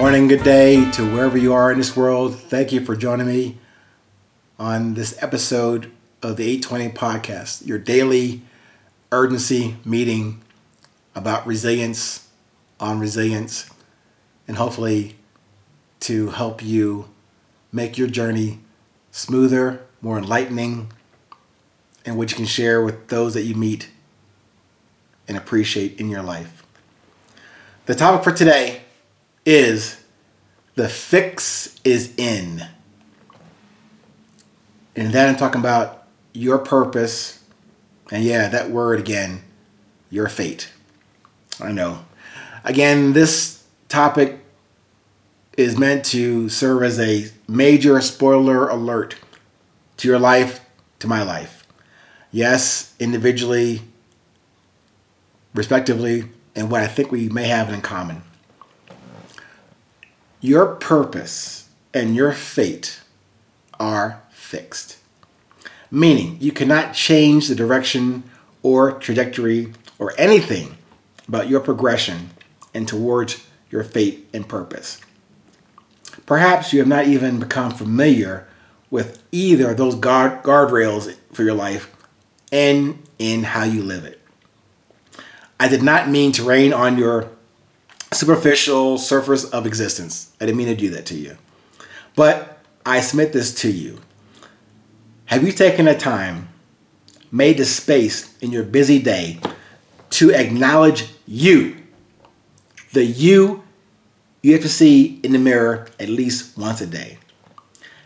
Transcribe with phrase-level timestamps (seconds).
[0.00, 2.34] morning, good day to wherever you are in this world.
[2.34, 3.58] Thank you for joining me
[4.58, 5.92] on this episode
[6.22, 8.40] of the 820 podcast, your daily
[9.12, 10.40] urgency meeting
[11.14, 12.30] about resilience,
[12.80, 13.68] on resilience,
[14.48, 15.16] and hopefully
[16.00, 17.10] to help you
[17.70, 18.60] make your journey
[19.10, 20.90] smoother, more enlightening,
[22.06, 23.90] and which you can share with those that you meet
[25.28, 26.62] and appreciate in your life.
[27.84, 28.80] The topic for today
[29.50, 30.00] is
[30.76, 32.66] the fix is in.
[34.94, 37.42] And then I'm talking about your purpose.
[38.12, 39.42] And yeah, that word again,
[40.08, 40.70] your fate.
[41.60, 42.04] I know.
[42.64, 44.38] Again, this topic
[45.56, 49.16] is meant to serve as a major spoiler alert
[49.96, 50.60] to your life,
[51.00, 51.66] to my life.
[52.30, 53.82] Yes, individually,
[55.54, 58.22] respectively, and what I think we may have in common.
[60.40, 63.00] Your purpose and your fate
[63.78, 64.96] are fixed.
[65.90, 68.22] Meaning, you cannot change the direction
[68.62, 70.76] or trajectory or anything
[71.28, 72.30] about your progression
[72.72, 75.00] and towards your fate and purpose.
[76.26, 78.46] Perhaps you have not even become familiar
[78.90, 81.94] with either of those guard, guardrails for your life
[82.50, 84.20] and in how you live it.
[85.58, 87.30] I did not mean to rain on your
[88.12, 90.32] superficial surface of existence.
[90.40, 91.36] I didn't mean to do that to you.
[92.16, 94.00] But I submit this to you.
[95.26, 96.48] Have you taken the time,
[97.30, 99.38] made the space in your busy day
[100.10, 101.76] to acknowledge you?
[102.92, 103.62] The you
[104.42, 107.18] you have to see in the mirror at least once a day.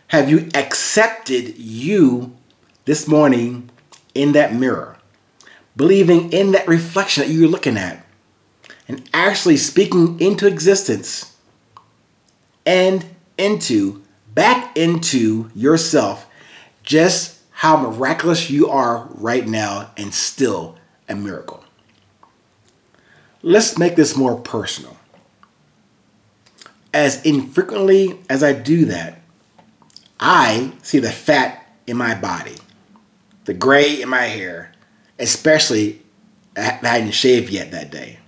[0.07, 2.35] Have you accepted you
[2.83, 3.69] this morning
[4.13, 4.97] in that mirror?
[5.75, 8.04] Believing in that reflection that you're looking at
[8.87, 11.35] and actually speaking into existence
[12.65, 13.05] and
[13.37, 14.03] into,
[14.33, 16.27] back into yourself,
[16.83, 21.63] just how miraculous you are right now and still a miracle.
[23.41, 24.97] Let's make this more personal.
[26.93, 29.21] As infrequently as I do that,
[30.19, 32.55] I see the fat in my body,
[33.45, 34.71] the gray in my hair,
[35.19, 36.01] especially
[36.57, 38.19] I hadn't shaved yet that day.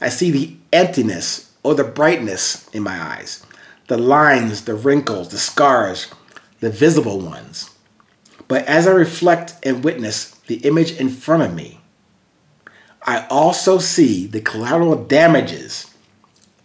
[0.00, 3.44] I see the emptiness or the brightness in my eyes,
[3.88, 6.08] the lines, the wrinkles, the scars,
[6.60, 7.70] the visible ones.
[8.46, 11.80] But as I reflect and witness the image in front of me,
[13.02, 15.86] I also see the collateral damages.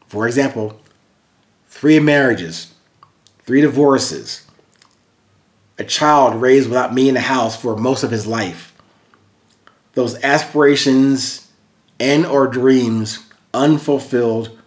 [0.07, 0.79] For example,
[1.67, 2.73] three marriages,
[3.45, 4.45] three divorces,
[5.77, 8.73] a child raised without me in the house for most of his life,
[9.93, 11.42] those aspirations
[11.99, 14.57] and or dreams unfulfilled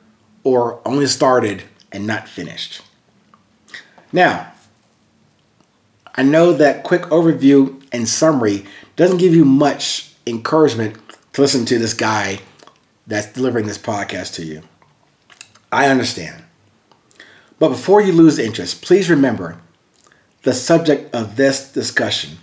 [0.45, 2.83] or only started and not finished.
[4.13, 4.53] Now,
[6.15, 8.65] I know that quick overview and summary
[8.97, 10.97] doesn't give you much encouragement
[11.35, 12.41] to listen to this guy
[13.07, 14.63] that's delivering this podcast to you.
[15.71, 16.43] I understand.
[17.59, 19.59] But before you lose interest, please remember
[20.43, 22.39] the subject of this discussion,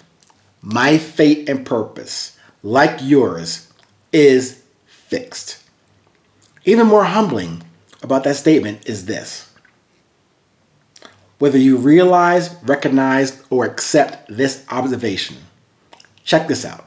[0.62, 3.72] my fate and purpose, like yours,
[4.12, 4.63] is
[5.14, 5.60] fixed.
[6.66, 7.62] Even more humbling
[8.02, 9.48] about that statement is this.
[11.38, 15.38] Whether you realize, recognize, or accept this observation,
[16.24, 16.86] check this out.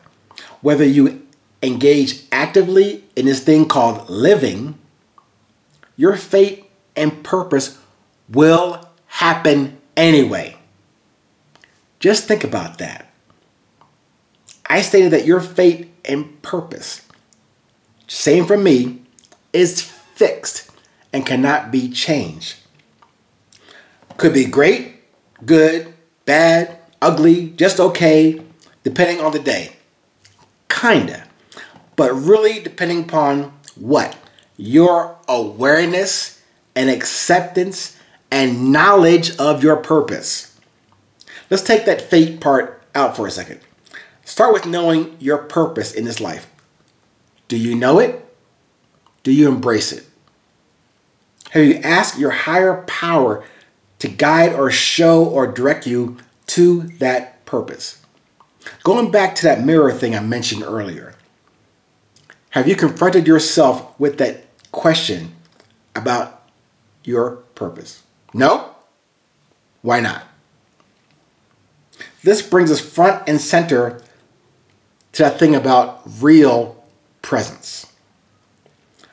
[0.60, 1.24] Whether you
[1.62, 4.76] engage actively in this thing called living,
[5.96, 7.78] your fate and purpose
[8.28, 10.56] will happen anyway.
[12.00, 13.08] Just think about that.
[14.68, 17.05] I stated that your fate and purpose
[18.06, 19.02] same for me,
[19.52, 20.70] is fixed
[21.12, 22.56] and cannot be changed.
[24.16, 25.02] Could be great,
[25.44, 25.92] good,
[26.24, 28.42] bad, ugly, just okay,
[28.82, 29.76] depending on the day.
[30.68, 31.26] Kinda.
[31.96, 34.16] But really depending upon what?
[34.56, 36.42] Your awareness
[36.74, 37.96] and acceptance
[38.30, 40.58] and knowledge of your purpose.
[41.50, 43.60] Let's take that fate part out for a second.
[44.24, 46.50] Start with knowing your purpose in this life.
[47.48, 48.22] Do you know it?
[49.22, 50.06] Do you embrace it?
[51.50, 53.44] Have you asked your higher power
[53.98, 56.16] to guide or show or direct you
[56.48, 58.02] to that purpose?
[58.82, 61.14] Going back to that mirror thing I mentioned earlier,
[62.50, 65.34] have you confronted yourself with that question
[65.94, 66.48] about
[67.04, 68.02] your purpose?
[68.34, 68.74] No?
[69.82, 70.24] Why not?
[72.22, 74.02] This brings us front and center
[75.12, 76.75] to that thing about real
[77.26, 77.92] presence.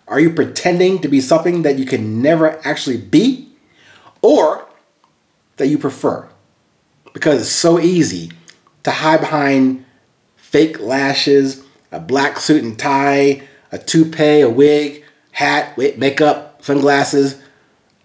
[0.08, 3.50] Are you pretending to be something that you can never actually be?
[4.22, 4.68] Or
[5.58, 6.30] that you prefer?
[7.12, 8.32] Because it's so easy
[8.84, 9.84] to hide behind
[10.36, 17.42] fake lashes, a black suit and tie, a toupee, a wig, hat, makeup, sunglasses,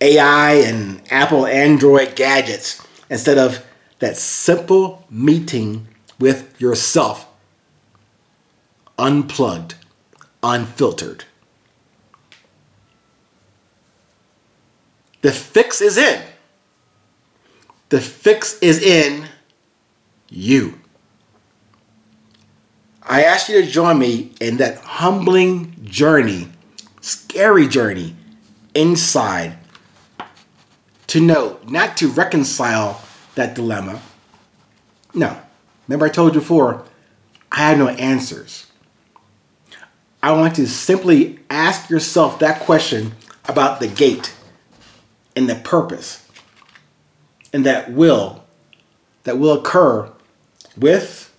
[0.01, 3.63] AI, and Apple Android gadgets instead of
[3.99, 5.87] that simple meeting
[6.19, 7.27] with yourself,
[8.99, 9.75] unplugged,
[10.43, 11.25] unfiltered.
[15.21, 16.23] The fix is in.
[17.89, 19.27] The fix is in
[20.29, 20.79] you.
[23.03, 26.49] I ask you to join me in that humbling journey,
[27.01, 28.15] scary journey
[28.75, 29.57] inside
[31.07, 33.01] to know, not to reconcile
[33.35, 34.01] that dilemma.
[35.15, 35.41] No.
[35.87, 36.85] Remember, I told you before,
[37.51, 38.68] I have no answers.
[40.23, 43.13] I want to simply ask yourself that question
[43.49, 44.35] about the gate
[45.37, 46.29] and the purpose
[47.53, 48.45] and that will
[49.25, 50.11] that will occur
[50.77, 51.35] with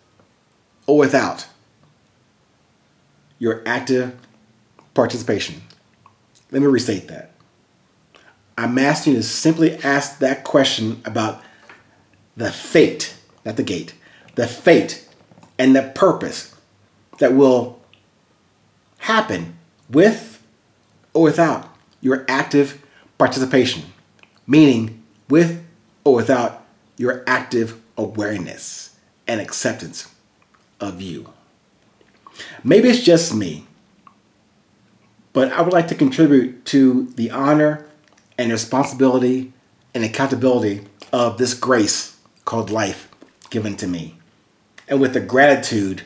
[0.86, 1.48] or without
[3.38, 4.16] your active
[4.94, 5.62] participation.
[6.52, 7.31] Let me restate that.
[8.58, 11.42] I'm asking you to simply ask that question about
[12.36, 13.16] the fate,
[13.46, 13.94] not the gate,
[14.36, 15.08] the fate
[15.58, 16.54] and the purpose
[17.20, 17.79] that will
[19.00, 19.57] happen
[19.90, 20.42] with
[21.13, 22.81] or without your active
[23.18, 23.84] participation,
[24.48, 25.66] meaning with
[26.04, 26.66] or without
[26.98, 28.98] your active awareness
[29.28, 30.13] and acceptance
[30.80, 31.34] of you.
[32.63, 33.66] Maybe it's just me,
[35.34, 37.86] but I would like to contribute to the honor
[38.38, 39.52] and responsibility
[39.94, 40.81] and accountability
[41.12, 43.10] of this grace called life
[43.50, 44.16] given to me,
[44.88, 46.04] and with the gratitude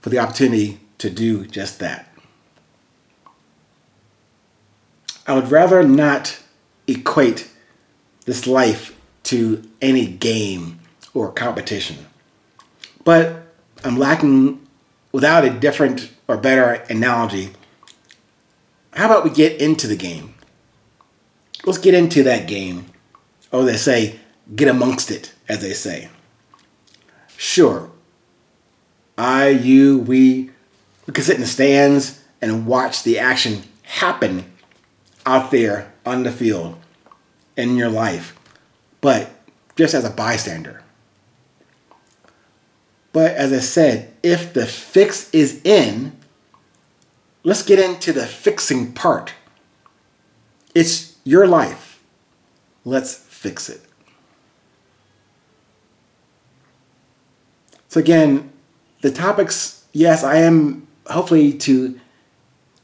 [0.00, 2.12] for the opportunity to do just that.
[5.26, 6.40] I would rather not
[6.86, 7.50] equate
[8.24, 10.80] this life to any game
[11.14, 12.06] or competition.
[13.04, 13.42] But
[13.84, 14.64] I'm lacking,
[15.12, 17.50] without a different or better analogy,
[18.92, 20.34] how about we get into the game?
[21.64, 22.86] Let's get into that game.
[23.52, 24.20] Or they say,
[24.54, 26.08] get amongst it, as they say.
[27.36, 27.90] Sure,
[29.18, 30.50] I, you, we,
[31.06, 34.44] we can sit in the stands and watch the action happen
[35.24, 36.76] out there on the field
[37.56, 38.38] in your life,
[39.00, 39.30] but
[39.76, 40.82] just as a bystander.
[43.12, 46.16] But as I said, if the fix is in,
[47.44, 49.32] let's get into the fixing part.
[50.74, 51.98] It's your life.
[52.84, 53.80] Let's fix it.
[57.88, 58.52] So, again,
[59.00, 61.98] the topics, yes, I am hopefully to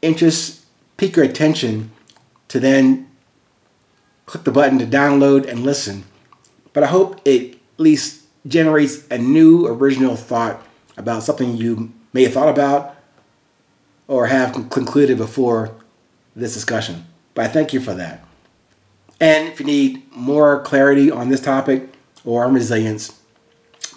[0.00, 0.64] interest,
[0.96, 1.90] pique your attention
[2.48, 3.08] to then
[4.26, 6.04] click the button to download and listen.
[6.72, 10.66] But I hope it at least generates a new original thought
[10.96, 12.96] about something you may have thought about
[14.08, 15.74] or have concluded before
[16.34, 17.06] this discussion.
[17.34, 18.24] But I thank you for that.
[19.20, 21.88] And if you need more clarity on this topic
[22.24, 23.18] or on resilience,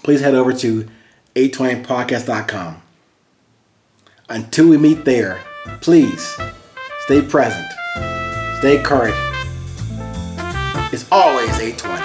[0.04, 0.88] please head over to
[1.36, 2.82] 820podcast.com.
[4.28, 5.40] Until we meet there,
[5.82, 6.36] please
[7.06, 7.68] stay present,
[8.58, 9.16] stay current,
[10.92, 12.05] it's always 820.